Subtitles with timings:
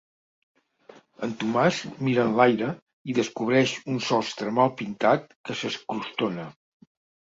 [1.27, 2.71] El Tomàs mira enlaire
[3.13, 6.53] i descobreix un sostre mal pintat que s'escrostona.